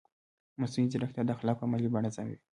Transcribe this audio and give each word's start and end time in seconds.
مصنوعي 0.61 0.89
ځیرکتیا 0.91 1.23
د 1.25 1.29
اخلاقو 1.35 1.65
عملي 1.67 1.89
بڼه 1.93 2.09
ازموي. 2.11 2.37